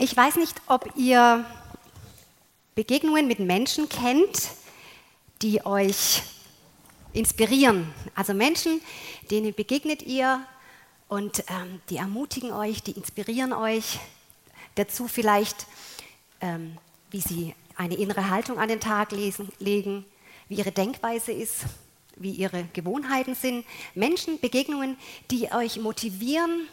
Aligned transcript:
Ich 0.00 0.16
weiß 0.16 0.36
nicht, 0.36 0.62
ob 0.68 0.92
ihr 0.94 1.44
Begegnungen 2.76 3.26
mit 3.26 3.40
Menschen 3.40 3.88
kennt, 3.88 4.50
die 5.42 5.66
euch 5.66 6.22
inspirieren. 7.12 7.92
Also 8.14 8.32
Menschen, 8.32 8.80
denen 9.32 9.52
begegnet 9.52 10.02
ihr 10.02 10.40
und 11.08 11.42
ähm, 11.48 11.80
die 11.90 11.96
ermutigen 11.96 12.52
euch, 12.52 12.80
die 12.84 12.92
inspirieren 12.92 13.52
euch 13.52 13.98
dazu 14.76 15.08
vielleicht, 15.08 15.66
ähm, 16.40 16.78
wie 17.10 17.20
sie 17.20 17.56
eine 17.74 17.96
innere 17.96 18.30
Haltung 18.30 18.60
an 18.60 18.68
den 18.68 18.78
Tag 18.78 19.10
lesen, 19.10 19.48
legen, 19.58 20.04
wie 20.48 20.58
ihre 20.58 20.70
Denkweise 20.70 21.32
ist, 21.32 21.64
wie 22.14 22.30
ihre 22.30 22.68
Gewohnheiten 22.72 23.34
sind. 23.34 23.66
Menschen, 23.96 24.38
Begegnungen, 24.38 24.96
die 25.32 25.50
euch 25.50 25.80
motivieren, 25.80 26.68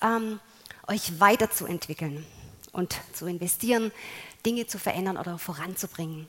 ähm, 0.00 0.38
euch 0.86 1.18
weiterzuentwickeln 1.18 2.24
und 2.74 2.96
zu 3.12 3.26
investieren, 3.26 3.92
Dinge 4.44 4.66
zu 4.66 4.78
verändern 4.78 5.16
oder 5.16 5.38
voranzubringen. 5.38 6.28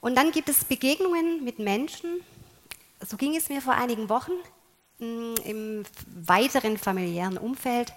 Und 0.00 0.16
dann 0.16 0.30
gibt 0.32 0.48
es 0.48 0.64
Begegnungen 0.64 1.42
mit 1.44 1.58
Menschen, 1.58 2.20
so 3.00 3.16
ging 3.16 3.36
es 3.36 3.48
mir 3.48 3.60
vor 3.60 3.74
einigen 3.74 4.08
Wochen 4.08 4.32
mm, 4.98 5.34
im 5.44 5.84
weiteren 6.06 6.78
familiären 6.78 7.38
Umfeld. 7.38 7.92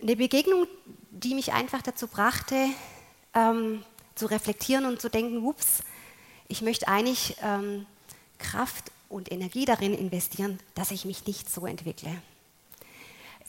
Eine 0.00 0.16
Begegnung, 0.16 0.66
die 1.10 1.34
mich 1.34 1.52
einfach 1.52 1.82
dazu 1.82 2.06
brachte, 2.06 2.66
ähm, 3.34 3.84
zu 4.14 4.26
reflektieren 4.26 4.86
und 4.86 5.00
zu 5.00 5.08
denken, 5.08 5.44
ups, 5.44 5.82
ich 6.48 6.62
möchte 6.62 6.88
eigentlich 6.88 7.36
ähm, 7.42 7.86
Kraft 8.38 8.90
und 9.08 9.30
Energie 9.30 9.64
darin 9.64 9.94
investieren, 9.94 10.58
dass 10.74 10.90
ich 10.90 11.04
mich 11.04 11.26
nicht 11.26 11.50
so 11.50 11.66
entwickle. 11.66 12.10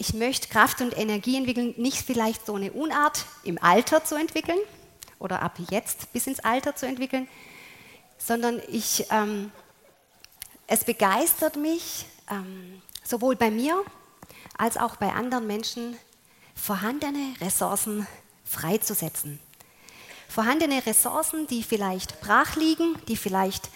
Ich 0.02 0.16
möchte 0.16 0.48
Kraft 0.48 0.82
und 0.82 0.98
Energie 0.98 1.38
entwickeln, 1.38 1.76
nicht 1.78 2.00
vielleicht 2.00 2.48
so 2.48 2.56
eine 2.56 2.72
Unart 2.72 3.24
im 3.44 3.62
Alter 3.62 4.04
zu 4.04 4.16
entwickeln 4.16 4.58
oder 5.20 5.44
ab 5.44 5.60
jetzt 5.70 6.12
bis 6.12 6.26
ins 6.26 6.40
Alter 6.40 6.76
zu 6.76 6.88
entwickeln, 6.88 7.28
sondern 8.18 8.60
ich, 8.68 9.06
ähm, 9.12 9.52
es 10.66 10.86
begeistert 10.86 11.56
mich, 11.56 12.08
ähm, 12.32 12.82
sowohl 13.04 13.36
bei 13.36 13.52
mir 13.52 13.80
als 14.58 14.76
auch 14.76 14.96
bei 14.96 15.14
anderen 15.14 15.46
Menschen, 15.46 15.96
vorhandene 16.56 17.36
Ressourcen 17.40 18.08
freizusetzen. 18.44 19.40
Vorhandene 20.28 20.84
Ressourcen, 20.84 21.46
die 21.46 21.62
vielleicht 21.62 22.22
brach 22.22 22.56
liegen, 22.56 22.96
die 23.08 23.18
vielleicht 23.18 23.70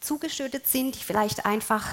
zugeschüttet 0.00 0.66
sind, 0.66 0.96
die 0.96 1.02
vielleicht 1.02 1.46
einfach 1.46 1.86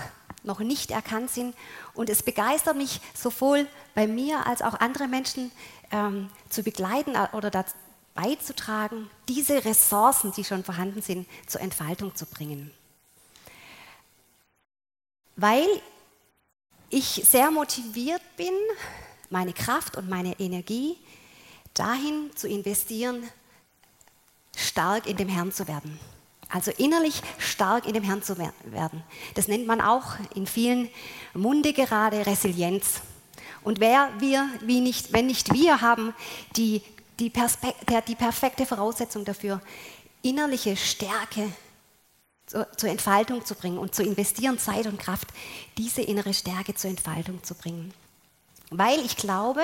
noch 0.44 0.59
nicht 0.59 0.92
erkannt 0.92 1.30
sind. 1.30 1.56
Und 1.94 2.09
es 2.09 2.23
begeistert 2.23 2.78
mich 2.78 3.02
sowohl 3.14 3.68
bei 3.95 4.08
mir 4.08 4.45
als 4.48 4.62
auch 4.62 4.80
andere 4.80 5.08
Menschen 5.08 5.52
ähm, 5.92 6.30
zu 6.50 6.64
begleiten 6.64 7.14
oder 7.34 7.50
dazu 7.50 7.73
beizutragen, 8.14 9.10
diese 9.28 9.64
Ressourcen, 9.64 10.34
die 10.34 10.44
schon 10.44 10.64
vorhanden 10.64 11.02
sind, 11.02 11.28
zur 11.48 11.62
Entfaltung 11.62 12.16
zu 12.16 12.26
bringen. 12.26 12.72
Weil 15.36 15.67
ich 16.90 17.23
sehr 17.26 17.50
motiviert 17.52 18.22
bin, 18.36 18.54
meine 19.30 19.54
Kraft 19.54 19.95
und 19.95 20.10
meine 20.10 20.38
Energie 20.40 20.98
dahin 21.73 22.32
zu 22.36 22.48
investieren, 22.48 23.23
stark 24.56 25.06
in 25.06 25.16
dem 25.16 25.30
Herrn 25.30 25.54
zu 25.54 25.67
werden. 25.67 25.98
Also 26.50 26.72
innerlich 26.72 27.22
stark 27.38 27.86
in 27.86 27.94
dem 27.94 28.03
Herrn 28.03 28.23
zu 28.23 28.38
werden. 28.38 29.03
Das 29.36 29.47
nennt 29.47 29.67
man 29.67 29.81
auch 29.81 30.16
in 30.33 30.47
vielen 30.47 30.89
Munde 31.33 31.73
gerade 31.73 32.25
Resilienz. 32.25 33.02
Und 33.64 33.80
wer 33.80 34.09
wir, 34.19 34.50
wie 34.61 34.81
nicht, 34.81 35.14
wenn 35.14 35.27
nicht 35.27 35.53
wir, 35.53 35.81
haben 35.81 36.14
die, 36.55 36.81
die, 37.20 37.31
der, 37.88 38.02
die 38.02 38.16
perfekte 38.16 38.66
Voraussetzung 38.66 39.25
dafür, 39.25 39.61
innerliche 40.22 40.75
Stärke 40.75 41.52
zur, 42.47 42.72
zur 42.73 42.89
Entfaltung 42.89 43.45
zu 43.45 43.54
bringen 43.54 43.77
und 43.77 43.93
zu 43.93 44.02
investieren, 44.02 44.58
Zeit 44.58 44.87
und 44.87 44.99
Kraft, 44.99 45.27
diese 45.77 46.02
innere 46.02 46.33
Stärke 46.33 46.73
zur 46.73 46.89
Entfaltung 46.89 47.43
zu 47.43 47.54
bringen. 47.54 47.93
Weil 48.71 48.99
ich 49.05 49.17
glaube, 49.17 49.61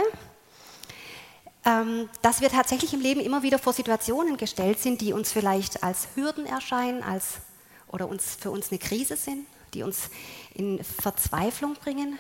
dass 2.22 2.42
wir 2.42 2.50
tatsächlich 2.50 2.94
im 2.94 3.02
Leben 3.02 3.22
immer 3.22 3.42
wieder 3.42 3.58
vor 3.58 3.74
Situationen 3.74 4.38
gestellt 4.38 4.80
sind, 4.80 5.02
die 5.02 5.14
uns 5.14 5.32
vielleicht 5.32 5.82
als 5.82 6.08
Hürden 6.14 6.46
erscheinen 6.46 7.02
als, 7.02 7.40
oder 7.88 8.08
uns, 8.08 8.36
für 8.40 8.52
uns 8.52 8.70
eine 8.70 8.78
Krise 8.78 9.16
sind, 9.16 9.48
die 9.74 9.82
uns 9.82 10.12
in 10.54 10.84
Verzweiflung 10.84 11.74
bringen. 11.74 12.20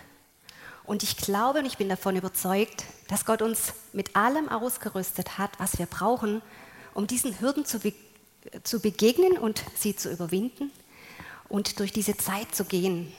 Und 0.83 1.03
ich 1.03 1.17
glaube 1.17 1.59
und 1.59 1.65
ich 1.65 1.77
bin 1.77 1.89
davon 1.89 2.15
überzeugt, 2.15 2.85
dass 3.07 3.25
Gott 3.25 3.43
uns 3.43 3.73
mit 3.93 4.15
allem 4.15 4.49
ausgerüstet 4.49 5.37
hat, 5.37 5.51
was 5.59 5.77
wir 5.77 5.85
brauchen, 5.85 6.41
um 6.95 7.05
diesen 7.05 7.39
Hürden 7.39 7.65
zu, 7.65 7.79
be 7.79 7.93
zu 8.63 8.79
begegnen 8.79 9.39
und 9.39 9.63
sie 9.75 9.95
zu 9.95 10.11
überwinden 10.11 10.71
und 11.49 11.79
durch 11.79 11.91
diese 11.91 12.15
Zeit 12.15 12.53
zu 12.53 12.65
gehen. 12.65 13.11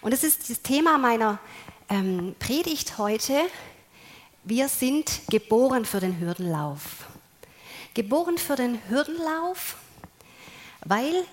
Und 0.00 0.12
das 0.12 0.24
ist 0.24 0.50
das 0.50 0.62
Thema 0.62 0.98
meiner 0.98 1.38
ähm, 1.88 2.34
Predigt 2.38 2.98
heute, 2.98 3.40
wir 4.48 4.68
sind 4.68 5.20
geboren 5.28 5.84
für 5.84 6.00
den 6.00 6.18
Hürdenlauf. 6.20 7.06
Geboren 7.92 8.38
für 8.38 8.56
den 8.56 8.80
Hürdenlauf, 8.88 9.76
weil 10.84 11.24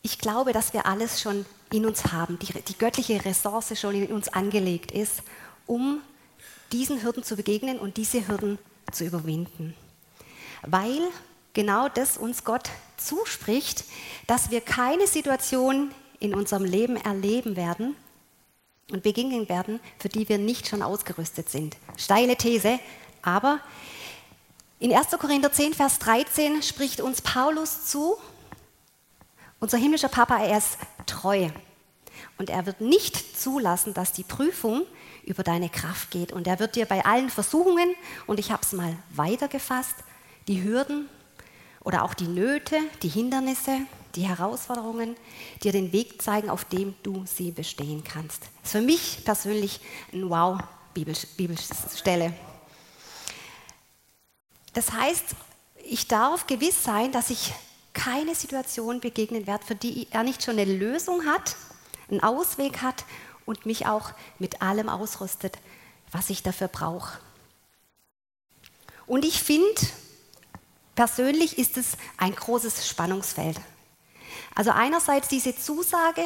ich 0.00 0.18
glaube, 0.18 0.52
dass 0.52 0.72
wir 0.72 0.86
alles 0.86 1.20
schon 1.20 1.44
in 1.70 1.84
uns 1.84 2.12
haben, 2.12 2.38
die, 2.38 2.52
die 2.62 2.78
göttliche 2.78 3.22
Ressource 3.24 3.78
schon 3.78 3.94
in 3.94 4.12
uns 4.12 4.28
angelegt 4.28 4.90
ist, 4.90 5.22
um 5.66 6.00
diesen 6.72 7.02
Hürden 7.02 7.24
zu 7.24 7.36
begegnen 7.36 7.78
und 7.78 7.98
diese 7.98 8.26
Hürden 8.26 8.58
zu 8.90 9.04
überwinden. 9.04 9.74
Weil 10.62 11.02
genau 11.52 11.88
das 11.90 12.16
uns 12.16 12.44
Gott 12.44 12.70
zuspricht, 12.96 13.84
dass 14.26 14.50
wir 14.50 14.62
keine 14.62 15.06
Situation 15.06 15.90
in 16.20 16.34
unserem 16.34 16.64
Leben 16.64 16.96
erleben 16.96 17.56
werden, 17.56 17.96
und 18.90 19.02
begegnen 19.02 19.48
werden, 19.48 19.80
für 19.98 20.08
die 20.08 20.28
wir 20.28 20.38
nicht 20.38 20.68
schon 20.68 20.82
ausgerüstet 20.82 21.48
sind. 21.48 21.76
Steile 21.96 22.36
These, 22.36 22.78
aber 23.22 23.60
in 24.78 24.92
1. 24.92 25.10
Korinther 25.18 25.52
10, 25.52 25.74
Vers 25.74 25.98
13 26.00 26.62
spricht 26.62 27.00
uns 27.00 27.22
Paulus 27.22 27.86
zu, 27.86 28.16
unser 29.60 29.78
himmlischer 29.78 30.08
Papa, 30.08 30.38
er 30.38 30.58
ist 30.58 30.76
treu. 31.06 31.48
Und 32.36 32.50
er 32.50 32.66
wird 32.66 32.80
nicht 32.80 33.40
zulassen, 33.40 33.94
dass 33.94 34.12
die 34.12 34.24
Prüfung 34.24 34.84
über 35.24 35.42
deine 35.42 35.70
Kraft 35.70 36.10
geht. 36.10 36.32
Und 36.32 36.46
er 36.46 36.58
wird 36.58 36.76
dir 36.76 36.86
bei 36.86 37.04
allen 37.04 37.30
Versuchungen, 37.30 37.94
und 38.26 38.38
ich 38.38 38.50
habe 38.50 38.62
es 38.62 38.72
mal 38.72 38.94
weitergefasst, 39.10 39.94
die 40.48 40.62
Hürden 40.62 41.08
oder 41.82 42.02
auch 42.02 42.14
die 42.14 42.28
Nöte, 42.28 42.78
die 43.02 43.08
Hindernisse, 43.08 43.78
die 44.16 44.22
Herausforderungen 44.22 45.16
dir 45.62 45.72
den 45.72 45.92
Weg 45.92 46.22
zeigen, 46.22 46.50
auf 46.50 46.64
dem 46.64 46.94
du 47.02 47.24
sie 47.26 47.50
bestehen 47.50 48.04
kannst. 48.04 48.42
Das 48.42 48.66
ist 48.66 48.72
für 48.72 48.80
mich 48.80 49.24
persönlich 49.24 49.80
eine 50.12 50.30
Wow-Bibelstelle. 50.30 52.34
Das 54.72 54.92
heißt, 54.92 55.24
ich 55.84 56.08
darf 56.08 56.46
gewiss 56.46 56.82
sein, 56.82 57.12
dass 57.12 57.30
ich 57.30 57.52
keine 57.92 58.34
Situation 58.34 59.00
begegnen 59.00 59.46
werde, 59.46 59.64
für 59.64 59.74
die 59.74 60.08
er 60.10 60.24
nicht 60.24 60.42
schon 60.42 60.58
eine 60.58 60.72
Lösung 60.72 61.26
hat, 61.26 61.56
einen 62.10 62.22
Ausweg 62.22 62.82
hat 62.82 63.04
und 63.46 63.66
mich 63.66 63.86
auch 63.86 64.10
mit 64.38 64.62
allem 64.62 64.88
ausrüstet, 64.88 65.58
was 66.10 66.30
ich 66.30 66.42
dafür 66.42 66.68
brauche. 66.68 67.18
Und 69.06 69.24
ich 69.24 69.42
finde, 69.42 69.80
persönlich 70.94 71.58
ist 71.58 71.76
es 71.76 71.96
ein 72.16 72.34
großes 72.34 72.88
Spannungsfeld. 72.88 73.60
Also 74.54 74.70
einerseits 74.70 75.28
diese 75.28 75.56
Zusage, 75.56 76.22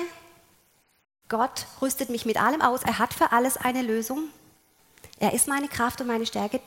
Gott 1.29 1.67
rüstet 1.81 2.11
mich 2.11 2.27
mit 2.27 2.41
allem 2.41 2.63
aus, 2.63 2.83
er 2.83 2.99
hat 2.99 3.15
für 3.15 3.33
alles 3.33 3.57
eine 3.57 3.83
Lösung. 3.83 4.29
Er 5.19 5.33
ist 5.33 5.49
meine 5.49 5.69
Kraft 5.69 6.01
und 6.01 6.07
meine 6.07 6.27
Stärke, 6.27 6.61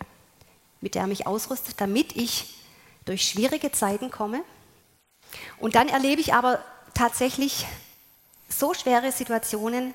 mit 0.82 0.96
der 0.96 1.04
er 1.04 1.08
mich 1.08 1.28
ausrüstet, 1.28 1.80
damit 1.80 2.16
ich 2.16 2.56
durch 3.06 3.24
schwierige 3.24 3.72
Zeiten 3.72 4.12
komme. 4.12 4.44
Und 5.60 5.76
dann 5.76 5.88
erlebe 5.88 6.22
ich 6.22 6.34
aber 6.34 6.64
tatsächlich 6.94 7.66
so 8.50 8.74
schwere 8.74 9.12
Situationen, 9.12 9.94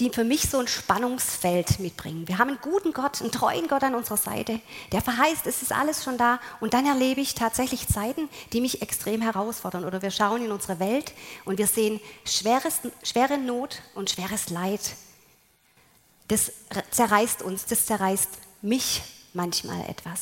die 0.00 0.10
für 0.10 0.24
mich 0.24 0.48
so 0.48 0.58
ein 0.58 0.68
Spannungsfeld 0.68 1.78
mitbringen. 1.78 2.26
Wir 2.26 2.38
haben 2.38 2.48
einen 2.48 2.60
guten 2.60 2.92
Gott, 2.92 3.20
einen 3.20 3.30
treuen 3.30 3.68
Gott 3.68 3.82
an 3.82 3.94
unserer 3.94 4.16
Seite, 4.16 4.60
der 4.90 5.02
verheißt, 5.02 5.46
es 5.46 5.62
ist 5.62 5.72
alles 5.72 6.02
schon 6.02 6.16
da. 6.16 6.40
Und 6.60 6.74
dann 6.74 6.86
erlebe 6.86 7.20
ich 7.20 7.34
tatsächlich 7.34 7.86
Zeiten, 7.88 8.28
die 8.52 8.60
mich 8.60 8.80
extrem 8.80 9.20
herausfordern. 9.20 9.84
Oder 9.84 10.00
wir 10.00 10.10
schauen 10.10 10.44
in 10.44 10.50
unsere 10.50 10.78
Welt 10.80 11.12
und 11.44 11.58
wir 11.58 11.66
sehen 11.66 12.00
schweres, 12.24 12.80
schwere 13.02 13.38
Not 13.38 13.82
und 13.94 14.10
schweres 14.10 14.48
Leid. 14.48 14.80
Das 16.28 16.52
zerreißt 16.90 17.42
uns, 17.42 17.66
das 17.66 17.84
zerreißt 17.86 18.30
mich 18.62 19.02
manchmal 19.34 19.82
etwas. 19.88 20.20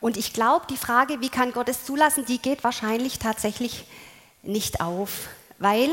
Und 0.00 0.16
ich 0.16 0.32
glaube, 0.32 0.66
die 0.68 0.76
Frage, 0.76 1.20
wie 1.20 1.28
kann 1.28 1.52
Gott 1.52 1.68
es 1.68 1.84
zulassen, 1.84 2.26
die 2.26 2.38
geht 2.38 2.64
wahrscheinlich 2.64 3.20
tatsächlich 3.20 3.84
nicht 4.42 4.80
auf, 4.80 5.28
weil 5.58 5.90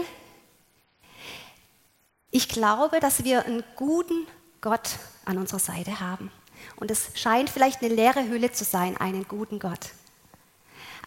ich 2.31 2.49
glaube, 2.49 2.99
dass 2.99 3.23
wir 3.23 3.45
einen 3.45 3.63
guten 3.75 4.27
Gott 4.61 4.97
an 5.25 5.37
unserer 5.37 5.59
Seite 5.59 5.99
haben. 5.99 6.31
Und 6.75 6.91
es 6.91 7.11
scheint 7.15 7.49
vielleicht 7.49 7.81
eine 7.81 7.93
leere 7.93 8.27
Hülle 8.27 8.51
zu 8.51 8.63
sein, 8.63 8.97
einen 8.97 9.27
guten 9.27 9.59
Gott. 9.59 9.91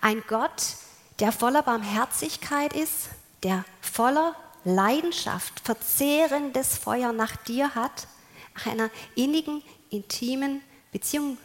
Ein 0.01 0.23
Gott, 0.27 0.77
der 1.21 1.33
voller 1.33 1.63
Barmherzigkeit 1.63 2.73
ist, 2.73 3.11
der 3.43 3.65
voller 3.81 4.35
Leidenschaft, 4.65 5.61
verzehrendes 5.61 6.77
Feuer 6.77 7.13
nach 7.13 7.37
dir 7.37 7.75
hat, 7.75 8.07
nach 8.55 8.67
einer 8.67 8.91
innigen, 9.15 9.63
intimen 9.91 10.63
Beziehung 10.93 11.39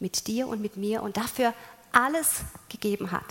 mit 0.00 0.26
dir 0.26 0.48
und 0.48 0.60
mit 0.60 0.76
mir 0.76 1.02
und 1.02 1.16
dafür 1.16 1.54
alles 1.92 2.42
gegeben 2.68 3.10
hat. 3.10 3.24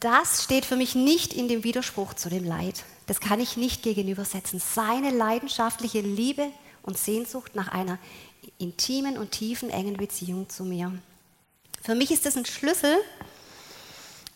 Das 0.00 0.44
steht 0.44 0.64
für 0.64 0.76
mich 0.76 0.94
nicht 0.94 1.32
in 1.32 1.48
dem 1.48 1.64
Widerspruch 1.64 2.14
zu 2.14 2.28
dem 2.28 2.44
Leid. 2.44 2.84
Das 3.06 3.20
kann 3.20 3.40
ich 3.40 3.56
nicht 3.56 3.82
gegenübersetzen. 3.82 4.60
Seine 4.60 5.10
leidenschaftliche 5.10 6.00
Liebe 6.00 6.48
und 6.82 6.98
Sehnsucht 6.98 7.54
nach 7.54 7.68
einer 7.68 7.98
intimen 8.58 9.18
und 9.18 9.32
tiefen, 9.32 9.70
engen 9.70 9.96
Beziehung 9.96 10.48
zu 10.48 10.64
mir. 10.64 10.92
Für 11.82 11.94
mich 11.94 12.10
ist 12.10 12.26
das 12.26 12.36
ein 12.36 12.46
Schlüssel 12.46 12.96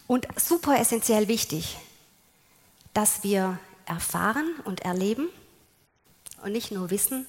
und 0.07 0.27
super 0.37 0.79
essentiell 0.79 1.29
wichtig, 1.29 1.77
dass 2.95 3.23
wir 3.23 3.59
erfahren 3.87 4.55
und 4.65 4.81
erleben 4.81 5.29
und 6.43 6.53
nicht 6.53 6.73
nur 6.73 6.91
wissen, 6.91 7.27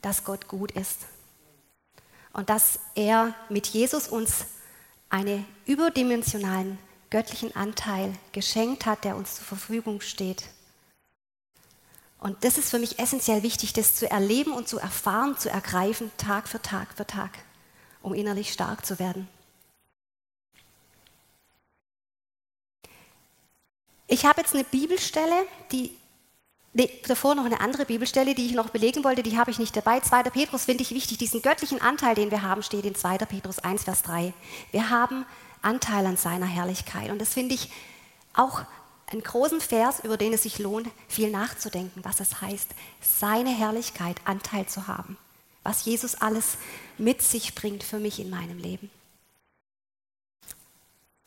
dass 0.00 0.24
Gott 0.24 0.48
gut 0.48 0.72
ist 0.72 1.06
und 2.32 2.50
dass 2.50 2.78
er 2.94 3.34
mit 3.48 3.66
Jesus 3.68 4.08
uns 4.08 4.46
einen 5.08 5.46
überdimensionalen 5.66 6.78
göttlichen 7.12 7.54
Anteil 7.54 8.14
geschenkt 8.32 8.86
hat, 8.86 9.04
der 9.04 9.16
uns 9.16 9.36
zur 9.36 9.44
Verfügung 9.44 10.00
steht. 10.00 10.44
Und 12.18 12.42
das 12.42 12.56
ist 12.56 12.70
für 12.70 12.78
mich 12.78 12.98
essentiell 12.98 13.42
wichtig, 13.42 13.74
das 13.74 13.94
zu 13.94 14.10
erleben 14.10 14.52
und 14.52 14.66
zu 14.66 14.78
erfahren, 14.78 15.36
zu 15.36 15.50
ergreifen, 15.50 16.10
Tag 16.16 16.48
für 16.48 16.62
Tag 16.62 16.88
für 16.96 17.06
Tag, 17.06 17.30
um 18.00 18.14
innerlich 18.14 18.52
stark 18.52 18.86
zu 18.86 18.98
werden. 18.98 19.28
Ich 24.06 24.24
habe 24.24 24.40
jetzt 24.40 24.54
eine 24.54 24.64
Bibelstelle, 24.64 25.46
die 25.70 25.96
Nee, 26.74 26.90
davor 27.06 27.34
noch 27.34 27.44
eine 27.44 27.60
andere 27.60 27.84
Bibelstelle, 27.84 28.34
die 28.34 28.46
ich 28.46 28.54
noch 28.54 28.70
belegen 28.70 29.04
wollte, 29.04 29.22
die 29.22 29.36
habe 29.36 29.50
ich 29.50 29.58
nicht 29.58 29.76
dabei. 29.76 30.00
2. 30.00 30.22
Petrus 30.30 30.64
finde 30.64 30.82
ich 30.82 30.92
wichtig. 30.92 31.18
Diesen 31.18 31.42
göttlichen 31.42 31.82
Anteil, 31.82 32.14
den 32.14 32.30
wir 32.30 32.40
haben, 32.40 32.62
steht 32.62 32.86
in 32.86 32.94
2. 32.94 33.18
Petrus 33.18 33.58
1, 33.58 33.84
Vers 33.84 34.02
3. 34.04 34.32
Wir 34.70 34.88
haben 34.88 35.26
Anteil 35.62 36.06
an 36.06 36.16
seiner 36.16 36.46
Herrlichkeit. 36.46 37.10
Und 37.10 37.20
das 37.20 37.32
finde 37.32 37.54
ich 37.54 37.70
auch 38.34 38.62
einen 39.06 39.22
großen 39.22 39.60
Vers, 39.60 40.00
über 40.00 40.16
den 40.16 40.32
es 40.32 40.42
sich 40.42 40.58
lohnt, 40.58 40.88
viel 41.08 41.30
nachzudenken, 41.30 42.04
was 42.04 42.20
es 42.20 42.40
heißt, 42.40 42.70
seine 43.00 43.50
Herrlichkeit 43.50 44.20
Anteil 44.24 44.66
zu 44.66 44.86
haben. 44.86 45.16
Was 45.62 45.84
Jesus 45.84 46.16
alles 46.16 46.56
mit 46.98 47.22
sich 47.22 47.54
bringt 47.54 47.84
für 47.84 47.98
mich 47.98 48.18
in 48.18 48.30
meinem 48.30 48.58
Leben. 48.58 48.90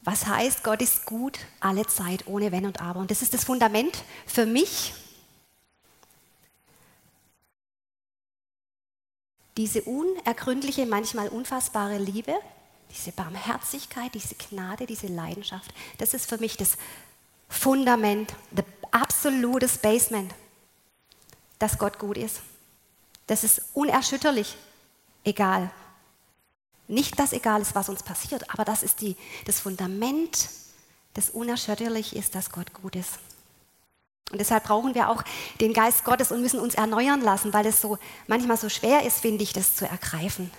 Was 0.02 0.28
heißt, 0.28 0.64
Gott 0.64 0.82
ist 0.82 1.06
gut 1.06 1.40
alle 1.60 1.88
Zeit, 1.88 2.28
ohne 2.28 2.52
Wenn 2.52 2.66
und 2.66 2.80
Aber. 2.82 3.00
Und 3.00 3.10
das 3.10 3.22
ist 3.22 3.34
das 3.34 3.44
Fundament 3.44 4.04
für 4.28 4.46
mich. 4.46 4.94
Diese 9.58 9.82
unergründliche, 9.84 10.86
manchmal 10.86 11.30
unfassbare 11.30 11.98
Liebe, 11.98 12.36
diese 12.92 13.12
Barmherzigkeit, 13.12 14.14
diese 14.14 14.36
Gnade, 14.36 14.86
diese 14.86 15.08
Leidenschaft, 15.08 15.74
das 15.98 16.14
ist 16.14 16.30
für 16.30 16.38
mich 16.38 16.58
das 16.58 16.78
Fundament, 17.50 18.34
das 18.52 18.66
absolute 18.92 19.68
Basement, 19.82 20.34
dass 21.60 21.78
Gott 21.78 22.00
gut 22.00 22.18
ist. 22.18 22.42
Das 23.28 23.44
ist 23.44 23.62
unerschütterlich, 23.74 24.56
egal. 25.24 25.72
Nicht, 26.88 27.18
dass 27.20 27.34
egal 27.34 27.62
ist, 27.62 27.76
was 27.76 27.90
uns 27.90 28.04
passiert, 28.04 28.50
aber 28.52 28.64
das 28.66 28.84
ist 28.84 29.02
die, 29.02 29.16
das 29.46 29.60
Fundament, 29.60 30.50
das 31.14 31.30
unerschütterlich 31.30 32.16
ist, 32.16 32.36
dass 32.36 32.52
Gott 32.52 32.74
gut 32.74 32.96
ist. 32.96 33.20
Und 34.32 34.40
deshalb 34.40 34.66
brauchen 34.66 34.96
wir 34.96 35.10
auch 35.10 35.24
den 35.62 35.74
Geist 35.74 36.04
Gottes 36.04 36.32
und 36.32 36.42
müssen 36.42 36.60
uns 36.60 36.76
erneuern 36.76 37.22
lassen, 37.22 37.54
weil 37.54 37.66
es 37.66 37.82
so 37.82 37.98
manchmal 38.28 38.58
so 38.58 38.70
schwer 38.70 39.04
ist, 39.04 39.20
finde 39.20 39.44
ich, 39.44 39.54
das 39.54 39.76
zu 39.76 39.88
ergreifen. 39.88 40.52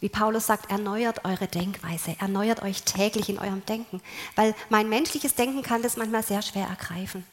Wie 0.00 0.08
Paulus 0.08 0.46
sagt, 0.46 0.70
erneuert 0.70 1.24
eure 1.24 1.48
Denkweise, 1.48 2.14
erneuert 2.20 2.62
euch 2.62 2.82
täglich 2.82 3.28
in 3.28 3.38
eurem 3.38 3.64
Denken, 3.66 4.00
weil 4.36 4.54
mein 4.68 4.88
menschliches 4.88 5.34
Denken 5.34 5.62
kann 5.62 5.82
das 5.82 5.96
manchmal 5.96 6.22
sehr 6.22 6.42
schwer 6.42 6.66
ergreifen. 6.66 7.24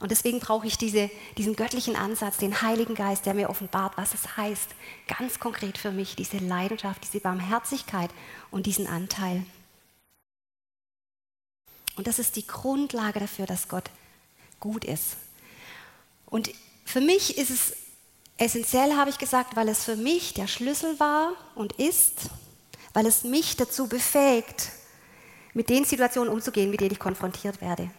Und 0.00 0.10
deswegen 0.10 0.40
brauche 0.40 0.66
ich 0.66 0.76
diese, 0.76 1.10
diesen 1.38 1.54
göttlichen 1.54 1.94
Ansatz, 1.94 2.36
den 2.38 2.60
Heiligen 2.60 2.96
Geist, 2.96 3.24
der 3.24 3.34
mir 3.34 3.48
offenbart, 3.48 3.96
was 3.96 4.14
es 4.14 4.36
heißt, 4.36 4.70
ganz 5.06 5.38
konkret 5.38 5.78
für 5.78 5.92
mich, 5.92 6.16
diese 6.16 6.38
Leidenschaft, 6.38 7.04
diese 7.04 7.20
Barmherzigkeit 7.20 8.10
und 8.50 8.66
diesen 8.66 8.88
Anteil. 8.88 9.46
Und 11.94 12.08
das 12.08 12.18
ist 12.18 12.34
die 12.34 12.46
Grundlage 12.46 13.20
dafür, 13.20 13.46
dass 13.46 13.68
Gott 13.68 13.90
gut 14.58 14.84
ist. 14.84 15.18
Und 16.26 16.50
für 16.84 17.00
mich 17.00 17.38
ist 17.38 17.50
es 17.50 17.76
essentiell, 18.38 18.96
habe 18.96 19.10
ich 19.10 19.18
gesagt, 19.18 19.56
weil 19.56 19.68
es 19.68 19.84
für 19.84 19.96
mich 19.96 20.34
der 20.34 20.46
Schlüssel 20.46 20.98
war 20.98 21.32
und 21.54 21.74
ist, 21.74 22.30
weil 22.92 23.06
es 23.06 23.24
mich 23.24 23.56
dazu 23.56 23.86
befähigt, 23.86 24.70
mit 25.54 25.68
den 25.68 25.84
Situationen 25.84 26.32
umzugehen, 26.32 26.70
mit 26.70 26.80
denen 26.80 26.92
ich 26.92 26.98
konfrontiert 26.98 27.60
werde. 27.60 27.90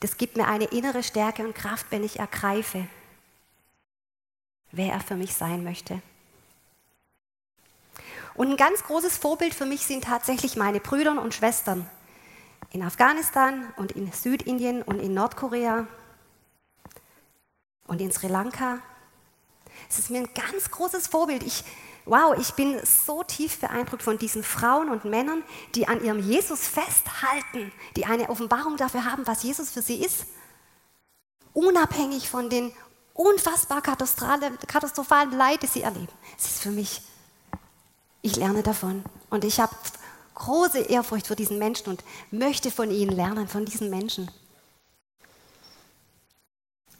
Das 0.00 0.16
gibt 0.16 0.36
mir 0.36 0.46
eine 0.46 0.64
innere 0.64 1.02
Stärke 1.02 1.44
und 1.44 1.54
Kraft, 1.54 1.86
wenn 1.90 2.04
ich 2.04 2.18
ergreife, 2.18 2.86
wer 4.72 4.92
er 4.92 5.00
für 5.00 5.16
mich 5.16 5.34
sein 5.34 5.62
möchte. 5.62 6.00
Und 8.34 8.50
ein 8.50 8.56
ganz 8.56 8.82
großes 8.84 9.18
Vorbild 9.18 9.52
für 9.52 9.66
mich 9.66 9.84
sind 9.84 10.04
tatsächlich 10.04 10.56
meine 10.56 10.80
Brüder 10.80 11.20
und 11.20 11.34
Schwestern 11.34 11.88
in 12.70 12.82
Afghanistan 12.82 13.72
und 13.76 13.92
in 13.92 14.10
Südindien 14.12 14.82
und 14.82 15.00
in 15.00 15.12
Nordkorea 15.12 15.86
und 17.90 18.00
in 18.00 18.12
Sri 18.12 18.28
Lanka. 18.28 18.78
Es 19.88 19.98
ist 19.98 20.10
mir 20.10 20.18
ein 20.18 20.28
ganz 20.32 20.70
großes 20.70 21.08
Vorbild. 21.08 21.42
Ich, 21.42 21.64
wow, 22.04 22.36
ich 22.38 22.52
bin 22.52 22.80
so 22.84 23.24
tief 23.24 23.58
beeindruckt 23.58 24.02
von 24.02 24.16
diesen 24.16 24.44
Frauen 24.44 24.90
und 24.90 25.04
Männern, 25.04 25.42
die 25.74 25.88
an 25.88 26.02
ihrem 26.02 26.20
Jesus 26.20 26.60
festhalten, 26.68 27.72
die 27.96 28.06
eine 28.06 28.30
Offenbarung 28.30 28.76
dafür 28.76 29.04
haben, 29.04 29.26
was 29.26 29.42
Jesus 29.42 29.70
für 29.70 29.82
sie 29.82 30.04
ist, 30.04 30.26
unabhängig 31.52 32.30
von 32.30 32.48
den 32.48 32.72
unfassbar 33.12 33.82
katastrophalen 33.82 35.32
Leid, 35.32 35.64
die 35.64 35.66
sie 35.66 35.82
erleben. 35.82 36.08
Es 36.38 36.46
ist 36.46 36.62
für 36.62 36.70
mich, 36.70 37.02
ich 38.22 38.36
lerne 38.36 38.62
davon 38.62 39.02
und 39.30 39.44
ich 39.44 39.58
habe 39.58 39.74
große 40.36 40.78
Ehrfurcht 40.78 41.26
vor 41.26 41.36
diesen 41.36 41.58
Menschen 41.58 41.88
und 41.88 42.04
möchte 42.30 42.70
von 42.70 42.92
ihnen 42.92 43.10
lernen, 43.10 43.48
von 43.48 43.64
diesen 43.64 43.90
Menschen 43.90 44.30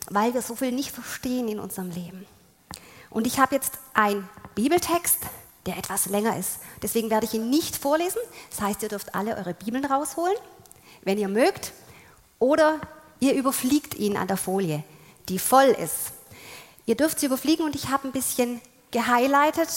weil 0.09 0.35
wir 0.35 0.43
so 0.43 0.55
viel 0.55 0.73
nicht 0.73 0.93
verstehen 0.93 1.49
in 1.49 1.61
unserem 1.61 1.91
Leben. 1.91 2.27
Und 3.11 3.27
ich 3.27 3.39
habe 3.39 3.55
jetzt 3.55 3.73
einen 3.93 4.29
Bibeltext, 4.55 5.19
der 5.67 5.77
etwas 5.77 6.07
länger 6.07 6.39
ist. 6.39 6.59
Deswegen 6.83 7.11
werde 7.11 7.27
ich 7.27 7.35
ihn 7.35 7.51
nicht 7.51 7.77
vorlesen. 7.77 8.21
Das 8.51 8.61
heißt, 8.61 8.83
ihr 8.83 8.89
dürft 8.89 9.15
alle 9.15 9.37
eure 9.37 9.55
Bibeln 9.55 9.85
rausholen, 9.85 10.37
wenn 11.03 11.19
ihr 11.19 11.29
mögt. 11.29 11.73
Oder 12.39 12.81
ihr 13.19 13.35
überfliegt 13.35 13.95
ihn 13.95 14.17
an 14.17 14.29
der 14.29 14.37
Folie, 14.37 14.83
die 15.29 15.39
voll 15.39 15.67
ist. 15.67 16.13
Ihr 16.87 16.97
dürft 16.97 17.21
sie 17.21 17.27
überfliegen 17.27 17.65
und 17.65 17.75
ich 17.75 17.89
habe 17.89 18.09
ein 18.09 18.13
bisschen 18.13 18.61
gehighlightet, 18.91 19.69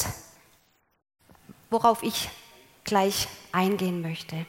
worauf 1.69 2.01
ich 2.01 2.29
gleich 2.83 3.27
eingehen 3.51 4.01
möchte. 4.01 4.45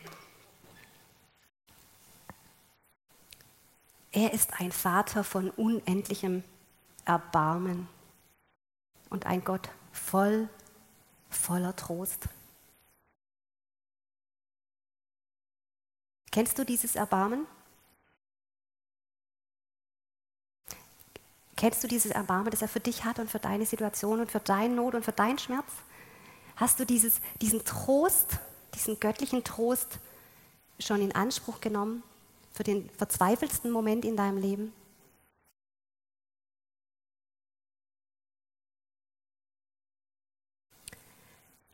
Er 4.14 4.33
ist 4.33 4.61
ein 4.61 4.71
Vater 4.71 5.25
von 5.25 5.50
unendlichem 5.50 6.44
Erbarmen 7.04 7.88
und 9.11 9.26
ein 9.26 9.42
Gott 9.42 9.68
voll, 9.90 10.49
voller 11.28 11.75
Trost. 11.75 12.28
Kennst 16.30 16.56
du 16.56 16.64
dieses 16.64 16.94
Erbarmen? 16.94 17.44
Kennst 21.56 21.83
du 21.83 21.88
dieses 21.88 22.12
Erbarmen, 22.12 22.52
das 22.52 22.62
er 22.62 22.68
für 22.68 22.78
dich 22.78 23.04
hat 23.04 23.18
und 23.18 23.28
für 23.28 23.40
deine 23.40 23.66
Situation 23.66 24.21
und 24.21 24.30
für 24.30 24.38
deine 24.38 24.76
Not 24.76 24.94
und 24.94 25.04
für 25.04 25.12
deinen 25.12 25.40
Schmerz? 25.40 25.66
Hast 26.54 26.78
du 26.78 26.87
dieses, 26.87 27.21
diesen 27.40 27.64
Trost, 27.64 28.38
diesen 28.76 29.00
göttlichen 29.00 29.42
Trost 29.42 29.99
schon 30.78 31.02
in 31.02 31.12
Anspruch 31.16 31.61
genommen? 31.61 32.04
Für 32.54 32.62
den 32.62 32.88
verzweifelsten 32.90 33.70
Moment 33.70 34.04
in 34.04 34.16
deinem 34.16 34.38
Leben? 34.38 34.73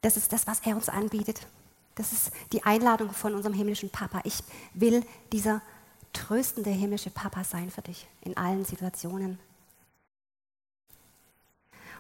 Das 0.00 0.16
ist 0.16 0.32
das, 0.32 0.46
was 0.46 0.60
er 0.60 0.74
uns 0.74 0.88
anbietet. 0.88 1.46
Das 1.94 2.12
ist 2.12 2.32
die 2.52 2.62
Einladung 2.64 3.10
von 3.10 3.34
unserem 3.34 3.54
himmlischen 3.54 3.90
Papa. 3.90 4.22
Ich 4.24 4.42
will 4.72 5.04
dieser 5.32 5.60
tröstende 6.14 6.70
himmlische 6.70 7.10
Papa 7.10 7.44
sein 7.44 7.70
für 7.70 7.82
dich 7.82 8.06
in 8.22 8.36
allen 8.38 8.64
Situationen. 8.64 9.38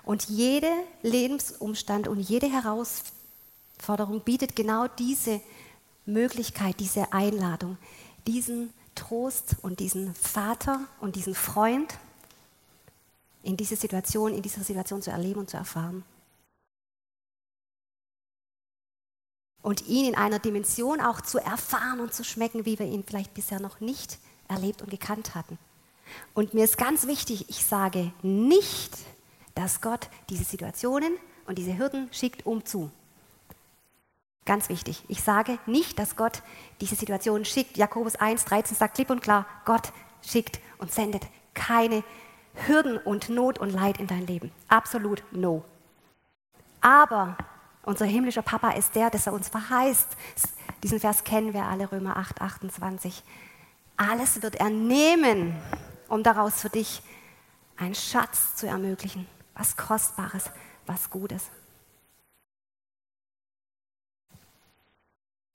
Und 0.02 0.30
jeder 0.30 0.74
Lebensumstand 1.02 2.08
und 2.08 2.18
jede 2.18 2.50
Herausforderung 2.50 4.22
bietet 4.22 4.56
genau 4.56 4.88
diese 4.88 5.42
Möglichkeit, 6.06 6.80
diese 6.80 7.12
Einladung, 7.12 7.76
diesen 8.26 8.72
Trost 8.94 9.56
und 9.62 9.80
diesen 9.80 10.14
Vater 10.14 10.86
und 11.00 11.16
diesen 11.16 11.34
Freund 11.34 11.98
in 13.42 13.56
diese 13.56 13.76
Situation, 13.76 14.34
in 14.34 14.42
dieser 14.42 14.62
Situation 14.62 15.02
zu 15.02 15.10
erleben 15.10 15.40
und 15.40 15.50
zu 15.50 15.56
erfahren. 15.56 16.04
Und 19.62 19.86
ihn 19.86 20.06
in 20.06 20.14
einer 20.14 20.38
Dimension 20.38 21.00
auch 21.00 21.20
zu 21.20 21.38
erfahren 21.38 22.00
und 22.00 22.14
zu 22.14 22.24
schmecken, 22.24 22.64
wie 22.64 22.78
wir 22.78 22.86
ihn 22.86 23.04
vielleicht 23.04 23.34
bisher 23.34 23.60
noch 23.60 23.80
nicht 23.80 24.18
erlebt 24.48 24.82
und 24.82 24.90
gekannt 24.90 25.34
hatten. 25.34 25.58
Und 26.34 26.54
mir 26.54 26.64
ist 26.64 26.76
ganz 26.76 27.06
wichtig, 27.06 27.48
ich 27.48 27.64
sage 27.64 28.12
nicht, 28.22 28.96
dass 29.54 29.80
Gott 29.80 30.08
diese 30.28 30.44
Situationen 30.44 31.12
und 31.46 31.58
diese 31.58 31.76
Hürden 31.76 32.08
schickt, 32.12 32.46
um 32.46 32.64
zu. 32.64 32.90
Ganz 34.50 34.68
wichtig. 34.68 35.04
Ich 35.06 35.22
sage 35.22 35.60
nicht, 35.66 36.00
dass 36.00 36.16
Gott 36.16 36.42
diese 36.80 36.96
Situation 36.96 37.44
schickt. 37.44 37.76
Jakobus 37.76 38.16
1, 38.16 38.46
13 38.46 38.76
sagt 38.76 38.96
klipp 38.96 39.08
und 39.10 39.22
klar, 39.22 39.46
Gott 39.64 39.92
schickt 40.26 40.58
und 40.78 40.90
sendet 40.90 41.22
keine 41.54 42.02
Hürden 42.66 42.98
und 42.98 43.28
Not 43.28 43.60
und 43.60 43.70
Leid 43.70 44.00
in 44.00 44.08
dein 44.08 44.26
Leben. 44.26 44.50
Absolut 44.66 45.22
no. 45.30 45.64
Aber 46.80 47.36
unser 47.84 48.06
himmlischer 48.06 48.42
Papa 48.42 48.72
ist 48.72 48.96
der, 48.96 49.08
dass 49.08 49.28
er 49.28 49.34
uns 49.34 49.48
verheißt. 49.48 50.16
Diesen 50.82 50.98
Vers 50.98 51.22
kennen 51.22 51.54
wir 51.54 51.66
alle, 51.66 51.92
Römer 51.92 52.16
8, 52.16 52.40
28. 52.40 53.22
Alles 53.96 54.42
wird 54.42 54.56
er 54.56 54.70
nehmen, 54.70 55.54
um 56.08 56.24
daraus 56.24 56.60
für 56.60 56.70
dich 56.70 57.02
einen 57.76 57.94
Schatz 57.94 58.56
zu 58.56 58.66
ermöglichen. 58.66 59.28
Was 59.54 59.76
Kostbares, 59.76 60.50
was 60.86 61.08
Gutes. 61.08 61.50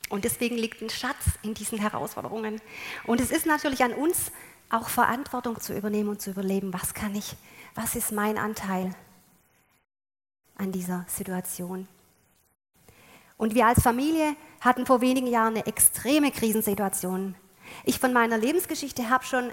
Und 0.10 0.24
deswegen 0.24 0.56
liegt 0.56 0.82
ein 0.82 0.90
Schatz 0.90 1.26
in 1.42 1.54
diesen 1.54 1.80
Herausforderungen. 1.80 2.62
Und 3.06 3.22
es 3.22 3.32
ist 3.32 3.46
natürlich 3.46 3.84
an 3.84 3.94
uns, 3.94 4.32
auch 4.70 4.90
Verantwortung 4.90 5.60
zu 5.60 5.76
übernehmen 5.76 6.10
und 6.10 6.22
zu 6.22 6.32
überleben. 6.32 6.74
Was 6.74 6.94
kann 6.94 7.16
ich, 7.16 7.36
was 7.74 7.96
ist 7.96 8.12
mein 8.12 8.38
Anteil 8.38 8.94
an 10.58 10.72
dieser 10.72 11.06
Situation? 11.08 11.88
Und 13.38 13.54
wir 13.54 13.68
als 13.68 13.82
Familie 13.82 14.36
hatten 14.62 14.86
vor 14.86 15.02
wenigen 15.02 15.28
Jahren 15.28 15.56
eine 15.56 15.66
extreme 15.66 16.32
Krisensituation. 16.32 17.36
Ich 17.84 18.00
von 18.00 18.14
meiner 18.14 18.38
Lebensgeschichte 18.38 19.10
habe 19.10 19.26
schon 19.26 19.52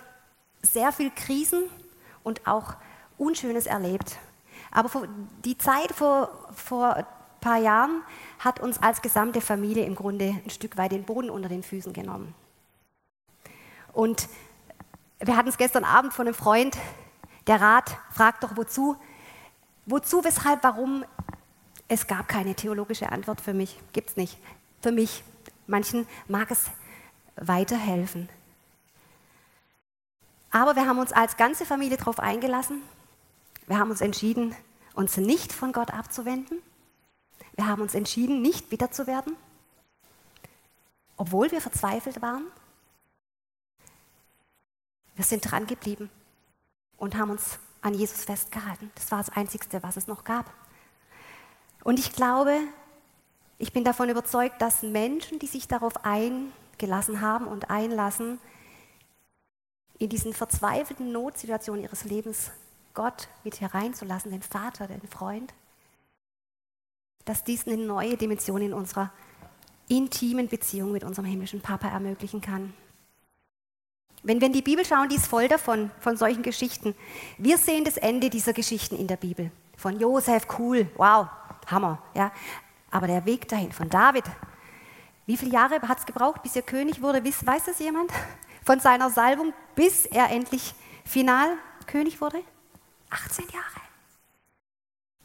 sehr 0.62 0.92
viel 0.92 1.10
Krisen 1.10 1.64
und 2.22 2.46
auch 2.46 2.74
Unschönes 3.18 3.66
erlebt. 3.66 4.18
Aber 4.70 5.08
die 5.44 5.58
Zeit 5.58 5.92
vor, 5.92 6.48
vor 6.54 7.06
paar 7.42 7.58
Jahren 7.58 8.00
hat 8.38 8.60
uns 8.60 8.82
als 8.82 9.02
gesamte 9.02 9.42
Familie 9.42 9.84
im 9.84 9.94
Grunde 9.94 10.40
ein 10.42 10.50
Stück 10.50 10.78
weit 10.78 10.92
den 10.92 11.04
Boden 11.04 11.28
unter 11.28 11.50
den 11.50 11.62
Füßen 11.62 11.92
genommen. 11.92 12.34
Und 13.92 14.28
wir 15.20 15.36
hatten 15.36 15.50
es 15.50 15.58
gestern 15.58 15.84
Abend 15.84 16.14
von 16.14 16.26
einem 16.26 16.34
Freund, 16.34 16.78
der 17.46 17.60
Rat 17.60 17.98
fragt 18.10 18.42
doch 18.42 18.56
wozu, 18.56 18.96
wozu, 19.84 20.24
weshalb, 20.24 20.62
warum. 20.62 21.04
Es 21.88 22.06
gab 22.06 22.26
keine 22.26 22.54
theologische 22.54 23.12
Antwort 23.12 23.42
für 23.42 23.52
mich, 23.52 23.78
gibt 23.92 24.10
es 24.10 24.16
nicht. 24.16 24.38
Für 24.80 24.92
mich, 24.92 25.22
manchen 25.66 26.06
mag 26.26 26.50
es 26.50 26.70
weiterhelfen. 27.36 28.30
Aber 30.50 30.76
wir 30.76 30.86
haben 30.86 30.98
uns 30.98 31.12
als 31.12 31.36
ganze 31.36 31.66
Familie 31.66 31.98
darauf 31.98 32.18
eingelassen. 32.18 32.82
Wir 33.66 33.78
haben 33.78 33.90
uns 33.90 34.00
entschieden, 34.00 34.54
uns 34.94 35.16
nicht 35.16 35.52
von 35.52 35.72
Gott 35.72 35.92
abzuwenden. 35.92 36.58
Wir 37.54 37.66
haben 37.66 37.82
uns 37.82 37.94
entschieden, 37.94 38.42
nicht 38.42 38.70
bitter 38.70 38.90
zu 38.90 39.06
werden, 39.06 39.36
obwohl 41.16 41.50
wir 41.50 41.60
verzweifelt 41.60 42.22
waren. 42.22 42.46
Wir 45.14 45.24
sind 45.24 45.50
dran 45.50 45.66
geblieben 45.66 46.10
und 46.96 47.16
haben 47.16 47.30
uns 47.30 47.58
an 47.82 47.94
Jesus 47.94 48.24
festgehalten. 48.24 48.90
Das 48.94 49.10
war 49.10 49.18
das 49.18 49.30
Einzige, 49.30 49.82
was 49.82 49.96
es 49.96 50.06
noch 50.06 50.24
gab. 50.24 50.50
Und 51.84 51.98
ich 51.98 52.12
glaube, 52.12 52.58
ich 53.58 53.72
bin 53.72 53.84
davon 53.84 54.08
überzeugt, 54.08 54.62
dass 54.62 54.82
Menschen, 54.82 55.38
die 55.38 55.46
sich 55.46 55.68
darauf 55.68 56.04
eingelassen 56.04 57.20
haben 57.20 57.46
und 57.46 57.70
einlassen, 57.70 58.38
in 59.98 60.08
diesen 60.08 60.32
verzweifelten 60.32 61.12
Notsituationen 61.12 61.84
ihres 61.84 62.04
Lebens 62.04 62.50
Gott 62.94 63.28
mit 63.44 63.60
hereinzulassen, 63.60 64.32
den 64.32 64.42
Vater, 64.42 64.88
den 64.88 65.08
Freund, 65.08 65.54
dass 67.24 67.44
dies 67.44 67.66
eine 67.66 67.76
neue 67.76 68.16
Dimension 68.16 68.62
in 68.62 68.72
unserer 68.72 69.12
intimen 69.88 70.48
Beziehung 70.48 70.92
mit 70.92 71.04
unserem 71.04 71.26
himmlischen 71.26 71.60
Papa 71.60 71.88
ermöglichen 71.88 72.40
kann. 72.40 72.72
Wenn 74.22 74.40
wir 74.40 74.46
in 74.46 74.52
die 74.52 74.62
Bibel 74.62 74.84
schauen, 74.84 75.08
die 75.08 75.16
ist 75.16 75.26
voll 75.26 75.48
davon, 75.48 75.90
von 75.98 76.16
solchen 76.16 76.42
Geschichten. 76.42 76.94
Wir 77.38 77.58
sehen 77.58 77.84
das 77.84 77.96
Ende 77.96 78.30
dieser 78.30 78.52
Geschichten 78.52 78.96
in 78.96 79.08
der 79.08 79.16
Bibel. 79.16 79.50
Von 79.76 79.98
Josef, 79.98 80.46
cool, 80.58 80.88
wow, 80.96 81.26
Hammer. 81.66 82.00
Ja. 82.14 82.32
Aber 82.90 83.08
der 83.08 83.24
Weg 83.24 83.48
dahin, 83.48 83.72
von 83.72 83.88
David, 83.88 84.24
wie 85.26 85.36
viele 85.36 85.52
Jahre 85.52 85.80
hat 85.88 85.98
es 85.98 86.06
gebraucht, 86.06 86.42
bis 86.42 86.54
er 86.54 86.62
König 86.62 87.02
wurde? 87.02 87.24
Weiß 87.24 87.64
das 87.64 87.78
jemand? 87.80 88.12
Von 88.64 88.78
seiner 88.78 89.10
Salbung, 89.10 89.52
bis 89.74 90.06
er 90.06 90.30
endlich 90.30 90.74
final 91.04 91.56
König 91.86 92.20
wurde? 92.20 92.42
18 93.10 93.46
Jahre. 93.46 93.80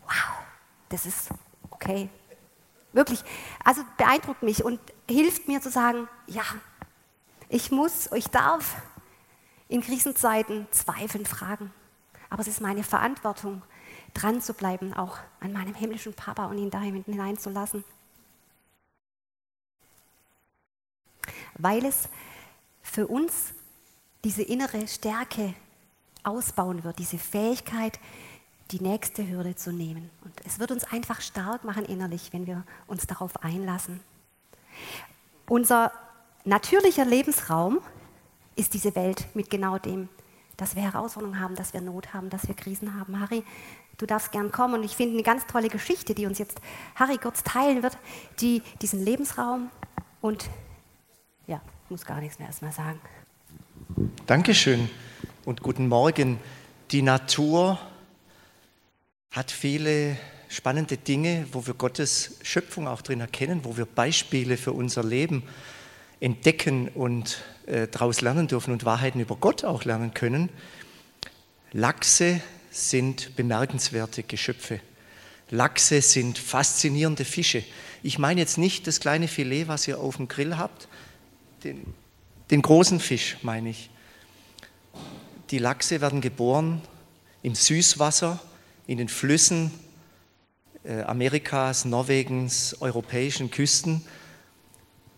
Wow, 0.02 0.44
das 0.90 1.06
ist 1.06 1.30
okay. 1.78 2.10
Wirklich, 2.94 3.24
also 3.64 3.84
beeindruckt 3.98 4.44
mich 4.44 4.64
und 4.64 4.80
hilft 5.10 5.48
mir 5.48 5.62
zu 5.62 5.70
sagen, 5.70 6.08
ja, 6.26 6.44
ich 7.50 7.72
muss, 7.72 8.10
ich 8.14 8.28
darf 8.28 8.76
in 9.68 9.82
Krisenzeiten 9.82 10.68
zweifeln, 10.72 11.26
fragen. 11.26 11.72
Aber 12.30 12.42
es 12.42 12.48
ist 12.48 12.62
meine 12.62 12.84
Verantwortung, 12.84 13.62
dran 14.14 14.42
zu 14.42 14.54
bleiben, 14.54 14.94
auch 14.94 15.18
an 15.40 15.54
meinem 15.54 15.76
himmlischen 15.76 16.14
Papa 16.14 16.46
und 16.46 16.58
ihn 16.58 16.72
dahin 16.72 17.04
hineinzulassen. 17.04 17.84
Weil 21.56 21.86
es 21.86 22.10
für 22.82 23.08
uns 23.08 23.54
diese 24.24 24.42
innere 24.42 24.88
Stärke 24.88 25.54
ausbauen 26.24 26.84
wird, 26.84 27.00
diese 27.00 27.18
Fähigkeit, 27.18 28.00
die 28.72 28.82
nächste 28.82 29.28
Hürde 29.28 29.56
zu 29.56 29.72
nehmen. 29.72 30.10
Und 30.24 30.34
es 30.46 30.60
wird 30.60 30.72
uns 30.72 30.84
einfach 30.84 31.22
stark 31.22 31.64
machen 31.64 31.86
innerlich, 31.86 32.30
wenn 32.34 32.48
wir 32.48 32.64
uns 32.88 33.08
darauf 33.08 33.44
einlassen. 33.44 34.00
Unser 35.48 35.92
natürlicher 36.44 37.06
Lebensraum 37.06 37.80
ist 38.56 38.74
diese 38.74 38.96
Welt 38.96 39.28
mit 39.34 39.50
genau 39.50 39.78
dem, 39.78 40.10
dass 40.58 40.76
wir 40.76 40.84
Herausforderungen 40.84 41.40
haben, 41.40 41.56
dass 41.56 41.74
wir 41.74 41.82
Not 41.82 42.14
haben, 42.14 42.30
dass 42.30 42.48
wir 42.48 42.56
Krisen 42.56 43.00
haben. 43.00 43.20
Harry, 43.20 43.44
du 43.98 44.06
darfst 44.06 44.32
gern 44.32 44.52
kommen 44.52 44.74
und 44.74 44.84
ich 44.84 44.96
finde 44.96 45.14
eine 45.14 45.24
ganz 45.24 45.46
tolle 45.46 45.70
Geschichte, 45.70 46.16
die 46.16 46.26
uns 46.26 46.40
jetzt 46.40 46.60
Harry 46.96 47.18
kurz 47.18 47.44
teilen 47.44 47.84
wird, 47.84 47.98
die 48.40 48.64
diesen 48.82 49.04
Lebensraum 49.04 49.70
und 50.22 50.50
ja, 51.46 51.62
muss 51.90 52.06
gar 52.06 52.20
nichts 52.20 52.40
mehr 52.40 52.48
erstmal 52.48 52.72
sagen. 52.72 53.00
Dankeschön 54.26 54.90
und 55.46 55.62
guten 55.62 55.88
Morgen. 55.88 56.40
Die 56.92 57.02
Natur 57.02 57.80
hat 59.32 59.52
viele 59.52 60.18
spannende 60.50 60.98
Dinge, 60.98 61.46
wo 61.52 61.68
wir 61.68 61.74
Gottes 61.74 62.38
Schöpfung 62.42 62.88
auch 62.88 63.02
drin 63.02 63.20
erkennen, 63.20 63.62
wo 63.64 63.78
wir 63.78 63.86
Beispiele 63.86 64.58
für 64.58 64.72
unser 64.72 65.04
Leben 65.04 65.44
entdecken 66.20 66.88
und 66.90 67.44
äh, 67.66 67.88
daraus 67.88 68.22
lernen 68.22 68.48
dürfen 68.48 68.72
und 68.72 68.86
Wahrheiten 68.86 69.20
über 69.20 69.36
Gott 69.36 69.64
auch 69.64 69.84
lernen 69.84 70.14
können. 70.14 70.50
Lachse 71.74 72.42
sind 72.72 73.36
bemerkenswerte 73.36 74.24
Geschöpfe. 74.24 74.80
Lachse 75.50 76.02
sind 76.02 76.38
faszinierende 76.38 77.26
Fische. 77.26 77.64
Ich 78.04 78.20
meine 78.20 78.42
jetzt 78.42 78.58
nicht 78.58 78.88
das 78.88 79.00
kleine 79.00 79.28
Filet, 79.28 79.68
was 79.68 79.88
ihr 79.88 80.00
auf 80.00 80.18
dem 80.18 80.28
Grill 80.28 80.58
habt, 80.58 80.88
den, 81.64 81.94
den 82.52 82.62
großen 82.62 83.00
Fisch 83.00 83.38
meine 83.42 83.70
ich. 83.70 83.90
Die 85.52 85.60
Lachse 85.60 86.02
werden 86.02 86.22
geboren 86.22 86.82
im 87.44 87.56
Süßwasser, 87.56 88.40
in 88.88 88.98
den 88.98 89.10
Flüssen 89.10 89.72
äh, 90.84 91.02
Amerikas, 91.02 91.86
Norwegens, 91.86 92.78
europäischen 92.80 93.52
Küsten. 93.52 94.02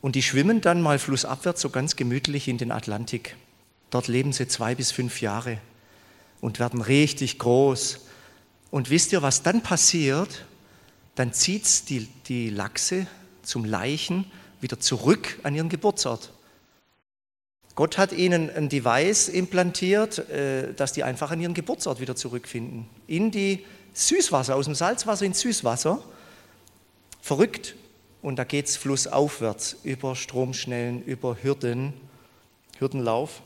Und 0.01 0.15
die 0.15 0.23
schwimmen 0.23 0.61
dann 0.61 0.81
mal 0.81 0.99
flussabwärts 0.99 1.61
so 1.61 1.69
ganz 1.69 1.95
gemütlich 1.95 2.47
in 2.47 2.57
den 2.57 2.71
Atlantik. 2.71 3.35
Dort 3.89 4.07
leben 4.07 4.33
sie 4.33 4.47
zwei 4.47 4.75
bis 4.75 4.91
fünf 4.91 5.21
Jahre 5.21 5.59
und 6.41 6.59
werden 6.59 6.81
richtig 6.81 7.37
groß. 7.37 7.99
Und 8.71 8.89
wisst 8.89 9.13
ihr, 9.13 9.21
was 9.21 9.43
dann 9.43 9.61
passiert? 9.61 10.45
Dann 11.15 11.33
zieht 11.33 11.65
es 11.65 11.85
die, 11.85 12.07
die 12.27 12.49
Lachse 12.49 13.07
zum 13.43 13.65
Leichen 13.65 14.25
wieder 14.61 14.79
zurück 14.79 15.39
an 15.43 15.55
ihren 15.55 15.69
Geburtsort 15.69 16.31
Gott 17.79 17.97
hat 17.97 18.11
ihnen 18.11 18.53
ein 18.53 18.67
Device 18.67 19.29
implantiert, 19.29 20.27
äh, 20.27 20.73
dass 20.73 20.91
die 20.91 21.05
einfach 21.05 21.31
an 21.31 21.39
ihren 21.39 21.53
Geburtsort 21.53 22.01
wieder 22.01 22.13
zurückfinden. 22.13 22.89
In 23.07 23.31
die 23.31 23.65
Süßwasser, 23.93 24.57
aus 24.57 24.65
dem 24.65 24.75
Salzwasser 24.75 25.23
ins 25.23 25.39
Süßwasser. 25.39 26.03
Verrückt. 27.21 27.75
Und 28.21 28.35
da 28.35 28.43
geht 28.43 28.65
es 28.65 28.75
flussaufwärts 28.75 29.77
über 29.83 30.17
Stromschnellen, 30.17 31.05
über 31.05 31.37
Hürden, 31.41 31.93
Hürdenlauf. 32.79 33.41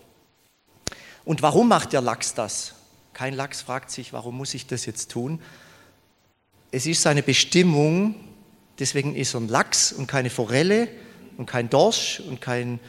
Und 1.25 1.43
warum 1.43 1.67
macht 1.67 1.93
der 1.93 2.01
Lachs 2.01 2.33
das? 2.33 2.73
Kein 3.13 3.35
Lachs 3.35 3.61
fragt 3.61 3.91
sich, 3.91 4.13
warum 4.13 4.35
muss 4.35 4.55
ich 4.55 4.65
das 4.65 4.87
jetzt 4.87 5.11
tun? 5.11 5.39
Es 6.71 6.87
ist 6.87 7.03
seine 7.03 7.21
Bestimmung, 7.21 8.15
deswegen 8.79 9.15
ist 9.15 9.35
er 9.35 9.41
ein 9.41 9.47
Lachs 9.47 9.91
und 9.91 10.07
keine 10.07 10.31
Forelle 10.31 10.87
und 11.37 11.45
kein 11.45 11.69
Dorsch 11.69 12.19
und 12.27 12.41
kein, 12.41 12.79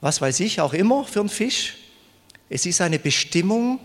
was 0.00 0.20
weiß 0.20 0.40
ich, 0.40 0.60
auch 0.60 0.72
immer 0.72 1.04
für 1.04 1.20
einen 1.20 1.28
Fisch. 1.28 1.76
Es 2.48 2.66
ist 2.66 2.78
seine 2.78 2.98
Bestimmung, 2.98 3.78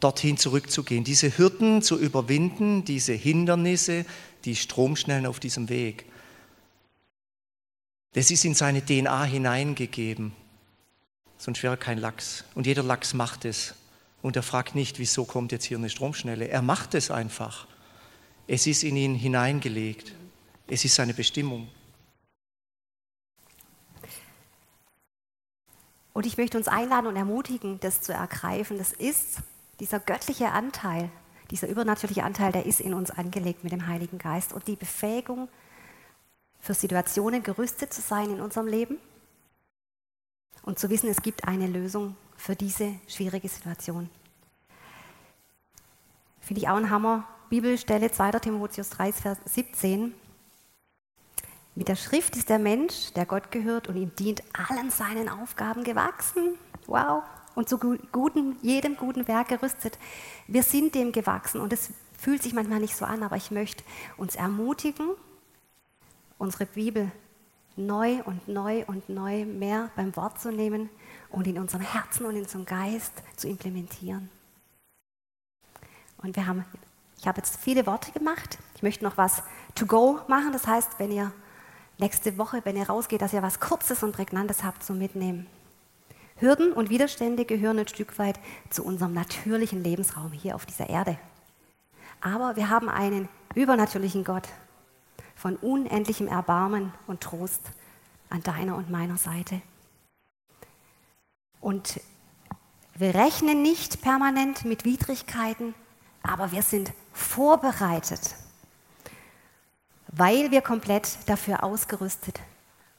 dorthin 0.00 0.36
zurückzugehen, 0.36 1.04
diese 1.04 1.36
Hürden 1.36 1.82
zu 1.82 1.98
überwinden, 1.98 2.84
diese 2.84 3.12
Hindernisse, 3.12 4.06
die 4.44 4.56
Stromschnellen 4.56 5.26
auf 5.26 5.40
diesem 5.40 5.68
Weg. 5.68 6.06
Das 8.12 8.30
ist 8.30 8.44
in 8.44 8.54
seine 8.54 8.84
DNA 8.84 9.24
hineingegeben. 9.24 10.32
Sonst 11.36 11.62
wäre 11.62 11.76
kein 11.76 11.98
Lachs. 11.98 12.44
Und 12.54 12.66
jeder 12.66 12.82
Lachs 12.82 13.14
macht 13.14 13.44
es. 13.44 13.74
Und 14.22 14.36
er 14.36 14.42
fragt 14.42 14.74
nicht, 14.74 14.98
wieso 14.98 15.24
kommt 15.24 15.52
jetzt 15.52 15.64
hier 15.64 15.78
eine 15.78 15.90
Stromschnelle. 15.90 16.48
Er 16.48 16.62
macht 16.62 16.94
es 16.94 17.10
einfach. 17.10 17.66
Es 18.46 18.66
ist 18.66 18.82
in 18.82 18.96
ihn 18.96 19.14
hineingelegt. 19.14 20.14
Es 20.66 20.84
ist 20.84 20.94
seine 20.94 21.14
Bestimmung. 21.14 21.68
Und 26.18 26.26
ich 26.26 26.36
möchte 26.36 26.58
uns 26.58 26.66
einladen 26.66 27.06
und 27.06 27.14
ermutigen, 27.14 27.78
das 27.78 28.00
zu 28.00 28.12
ergreifen. 28.12 28.76
Das 28.76 28.92
ist 28.92 29.36
dieser 29.78 30.00
göttliche 30.00 30.50
Anteil, 30.50 31.10
dieser 31.52 31.68
übernatürliche 31.68 32.24
Anteil, 32.24 32.50
der 32.50 32.66
ist 32.66 32.80
in 32.80 32.92
uns 32.92 33.12
angelegt 33.12 33.62
mit 33.62 33.72
dem 33.72 33.86
Heiligen 33.86 34.18
Geist. 34.18 34.52
Und 34.52 34.66
die 34.66 34.74
Befähigung, 34.74 35.48
für 36.58 36.74
Situationen 36.74 37.44
gerüstet 37.44 37.94
zu 37.94 38.00
sein 38.00 38.30
in 38.32 38.40
unserem 38.40 38.66
Leben 38.66 38.98
und 40.62 40.80
zu 40.80 40.90
wissen, 40.90 41.08
es 41.08 41.22
gibt 41.22 41.46
eine 41.46 41.68
Lösung 41.68 42.16
für 42.36 42.56
diese 42.56 42.94
schwierige 43.06 43.48
Situation. 43.48 44.10
Finde 46.40 46.62
ich 46.62 46.68
auch 46.68 46.78
ein 46.78 46.90
Hammer. 46.90 47.28
Bibelstelle 47.48 48.10
2. 48.10 48.32
Timotheus 48.40 48.90
3, 48.90 49.12
Vers 49.12 49.38
17. 49.44 50.12
Mit 51.78 51.86
der 51.86 51.94
Schrift 51.94 52.34
ist 52.34 52.48
der 52.48 52.58
Mensch, 52.58 53.12
der 53.12 53.24
Gott 53.24 53.52
gehört 53.52 53.86
und 53.86 53.94
ihm 53.94 54.12
dient, 54.16 54.42
allen 54.52 54.90
seinen 54.90 55.28
Aufgaben 55.28 55.84
gewachsen. 55.84 56.58
Wow. 56.88 57.22
Und 57.54 57.68
zu 57.68 57.78
guten, 57.78 58.56
jedem 58.62 58.96
guten 58.96 59.28
Werk 59.28 59.46
gerüstet. 59.46 59.96
Wir 60.48 60.64
sind 60.64 60.96
dem 60.96 61.12
gewachsen 61.12 61.60
und 61.60 61.72
es 61.72 61.90
fühlt 62.18 62.42
sich 62.42 62.52
manchmal 62.52 62.80
nicht 62.80 62.96
so 62.96 63.04
an, 63.04 63.22
aber 63.22 63.36
ich 63.36 63.52
möchte 63.52 63.84
uns 64.16 64.34
ermutigen, 64.34 65.10
unsere 66.36 66.66
Bibel 66.66 67.12
neu 67.76 68.24
und 68.24 68.48
neu 68.48 68.84
und 68.88 69.08
neu 69.08 69.44
mehr 69.44 69.92
beim 69.94 70.16
Wort 70.16 70.40
zu 70.40 70.50
nehmen 70.50 70.90
und 71.30 71.46
in 71.46 71.60
unserem 71.60 71.82
Herzen 71.82 72.26
und 72.26 72.34
in 72.34 72.42
unserem 72.42 72.64
Geist 72.64 73.12
zu 73.36 73.46
implementieren. 73.46 74.28
Und 76.16 76.34
wir 76.34 76.44
haben, 76.44 76.64
ich 77.18 77.28
habe 77.28 77.38
jetzt 77.38 77.56
viele 77.60 77.86
Worte 77.86 78.10
gemacht. 78.10 78.58
Ich 78.74 78.82
möchte 78.82 79.04
noch 79.04 79.16
was 79.16 79.44
to 79.76 79.86
go 79.86 80.18
machen. 80.26 80.50
Das 80.50 80.66
heißt, 80.66 80.98
wenn 80.98 81.12
ihr 81.12 81.32
nächste 81.98 82.38
Woche, 82.38 82.60
wenn 82.64 82.76
ihr 82.76 82.88
rausgeht, 82.88 83.22
dass 83.22 83.32
ihr 83.32 83.42
was 83.42 83.60
Kurzes 83.60 84.02
und 84.02 84.12
Prägnantes 84.12 84.64
habt 84.64 84.82
zum 84.82 84.98
Mitnehmen. 84.98 85.46
Hürden 86.36 86.72
und 86.72 86.90
Widerstände 86.90 87.44
gehören 87.44 87.78
ein 87.78 87.88
Stück 87.88 88.18
weit 88.18 88.38
zu 88.70 88.84
unserem 88.84 89.12
natürlichen 89.12 89.82
Lebensraum 89.82 90.32
hier 90.32 90.54
auf 90.54 90.66
dieser 90.66 90.88
Erde. 90.88 91.18
Aber 92.20 92.56
wir 92.56 92.70
haben 92.70 92.88
einen 92.88 93.28
übernatürlichen 93.54 94.24
Gott, 94.24 94.48
von 95.34 95.56
unendlichem 95.56 96.28
Erbarmen 96.28 96.92
und 97.06 97.20
Trost 97.20 97.62
an 98.30 98.42
deiner 98.42 98.76
und 98.76 98.90
meiner 98.90 99.16
Seite. 99.16 99.60
Und 101.60 102.00
wir 102.94 103.14
rechnen 103.14 103.62
nicht 103.62 104.02
permanent 104.02 104.64
mit 104.64 104.84
Widrigkeiten, 104.84 105.74
aber 106.22 106.50
wir 106.52 106.62
sind 106.62 106.92
vorbereitet, 107.12 108.34
weil 110.08 110.50
wir 110.50 110.62
komplett 110.62 111.18
dafür 111.26 111.62
ausgerüstet 111.62 112.40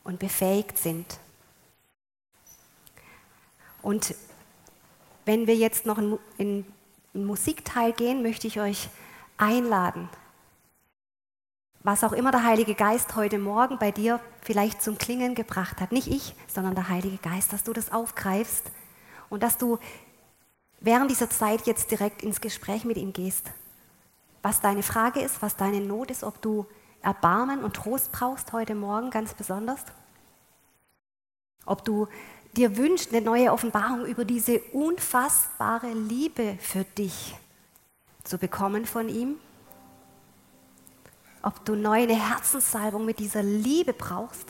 und 0.04 0.20
befähigt 0.20 0.78
sind. 0.78 1.20
Und 3.82 4.16
wenn 5.26 5.48
wir 5.48 5.56
jetzt 5.56 5.86
noch 5.86 5.98
in 5.98 6.66
den 7.14 7.26
Musikteil 7.26 7.94
gehen, 7.94 8.22
möchte 8.22 8.48
ich 8.48 8.60
euch 8.60 8.90
einladen, 9.38 10.10
was 11.82 12.04
auch 12.04 12.12
immer 12.12 12.32
der 12.32 12.44
Heilige 12.44 12.76
Geist 12.76 13.16
heute 13.16 13.40
Morgen 13.40 13.78
bei 13.80 13.92
dir 13.92 14.20
vielleicht 14.42 14.82
zum 14.82 14.98
Klingen 14.98 15.34
gebracht 15.34 15.80
hat. 15.80 15.92
Nicht 15.92 16.08
ich, 16.08 16.36
sondern 16.48 16.76
der 16.76 16.90
Heilige 16.90 17.18
Geist, 17.18 17.54
dass 17.54 17.64
du 17.64 17.72
das 17.72 17.92
aufgreifst 17.92 18.70
und 19.30 19.44
dass 19.44 19.58
du 19.58 19.80
während 20.82 21.10
dieser 21.10 21.30
Zeit 21.30 21.66
jetzt 21.68 21.90
direkt 21.92 22.22
ins 22.22 22.42
Gespräch 22.42 22.84
mit 22.84 22.98
ihm 22.98 23.14
gehst. 23.14 23.50
Was 24.42 24.62
deine 24.62 24.84
Frage 24.84 25.22
ist, 25.22 25.42
was 25.42 25.56
deine 25.56 25.80
Not 25.80 26.12
ist, 26.12 26.24
ob 26.24 26.42
du 26.42 26.66
Erbarmen 27.02 27.64
und 27.64 27.76
Trost 27.76 28.12
brauchst 28.12 28.52
heute 28.54 28.76
Morgen 28.76 29.10
ganz 29.10 29.34
besonders. 29.34 29.82
Ob 31.66 31.86
du 31.86 32.08
dir 32.56 32.78
wünschst, 32.78 33.14
eine 33.14 33.22
neue 33.24 33.52
Offenbarung 33.52 34.06
über 34.06 34.26
diese 34.26 34.60
unfassbare 34.74 35.94
Liebe 35.94 36.58
für 36.60 36.84
dich 36.84 37.36
zu 38.24 38.38
bekommen 38.38 38.86
von 38.86 39.10
ihm 39.10 39.38
ob 41.42 41.64
du 41.66 41.76
neu 41.76 42.04
eine 42.04 42.16
Herzenssalbung 42.16 43.06
mit 43.06 43.20
dieser 43.20 43.44
Liebe 43.44 43.94
brauchst. 43.94 44.48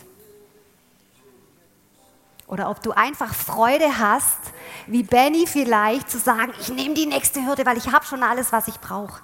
Oder 2.47 2.69
ob 2.69 2.81
du 2.81 2.91
einfach 2.91 3.33
Freude 3.35 3.99
hast, 3.99 4.39
wie 4.87 5.03
Benny 5.03 5.45
vielleicht, 5.45 6.09
zu 6.09 6.17
sagen, 6.17 6.51
ich 6.59 6.69
nehme 6.69 6.95
die 6.95 7.05
nächste 7.05 7.45
Hürde, 7.45 7.63
weil 7.65 7.77
ich 7.77 7.91
habe 7.91 8.05
schon 8.05 8.23
alles, 8.23 8.51
was 8.51 8.67
ich 8.67 8.79
brauche. 8.79 9.21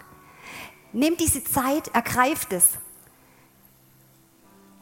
Nimm 0.93 1.17
diese 1.17 1.43
Zeit, 1.43 1.87
ergreift 1.87 2.53
es, 2.53 2.73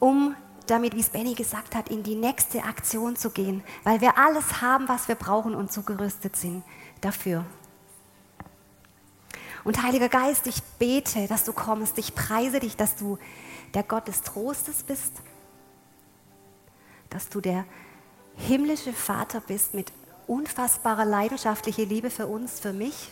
um 0.04 0.36
damit, 0.68 0.98
wie 0.98 1.00
es 1.00 1.08
Benny 1.08 1.34
gesagt 1.34 1.76
hat, 1.76 1.88
in 1.88 2.04
die 2.04 2.16
nächste 2.16 2.66
Aktion 2.66 3.16
zu 3.16 3.30
gehen, 3.30 3.64
weil 3.86 4.02
wir 4.02 4.18
alles 4.18 4.62
haben, 4.62 4.90
was 4.90 5.08
wir 5.08 5.16
brauchen 5.16 5.56
und 5.56 5.72
zugerüstet 5.72 6.36
sind 6.36 6.62
dafür. 7.00 7.46
Und 9.64 9.82
Heiliger 9.82 10.10
Geist, 10.10 10.46
ich 10.46 10.62
bete, 10.78 11.26
dass 11.28 11.46
du 11.46 11.54
kommst. 11.54 11.98
Ich 12.00 12.16
preise 12.16 12.60
dich, 12.60 12.76
dass 12.76 12.98
du 12.98 13.18
der 13.74 13.84
Gott 13.84 14.10
des 14.10 14.24
Trostes 14.24 14.84
bist. 14.84 15.14
Dass 17.10 17.30
du 17.30 17.40
der 17.40 17.64
himmlische 18.36 18.92
Vater 18.92 19.40
bist 19.40 19.74
mit 19.74 19.94
unfassbarer 20.28 21.06
leidenschaftlicher 21.06 21.86
Liebe 21.86 22.10
für 22.10 22.28
uns, 22.28 22.60
für 22.60 22.74
mich. 22.74 23.10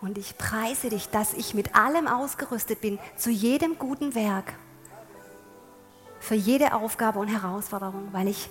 Und 0.00 0.16
ich 0.16 0.38
preise 0.38 0.88
dich, 0.88 1.10
dass 1.10 1.34
ich 1.34 1.54
mit 1.54 1.74
allem 1.74 2.06
ausgerüstet 2.06 2.80
bin, 2.80 2.98
zu 3.16 3.30
jedem 3.30 3.78
guten 3.78 4.14
Werk, 4.14 4.54
für 6.20 6.34
jede 6.34 6.74
Aufgabe 6.74 7.18
und 7.18 7.28
Herausforderung, 7.28 8.08
weil 8.12 8.28
ich 8.28 8.48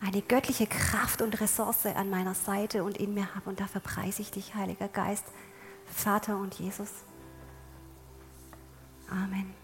eine 0.00 0.20
göttliche 0.20 0.66
Kraft 0.66 1.22
und 1.22 1.40
Ressource 1.40 1.86
an 1.86 2.10
meiner 2.10 2.34
Seite 2.34 2.82
und 2.82 2.98
in 2.98 3.14
mir 3.14 3.34
habe. 3.34 3.50
Und 3.50 3.60
dafür 3.60 3.80
preise 3.80 4.22
ich 4.22 4.32
dich, 4.32 4.54
Heiliger 4.54 4.88
Geist, 4.88 5.24
Vater 5.86 6.36
und 6.36 6.54
Jesus. 6.54 6.90
Amen. 9.08 9.61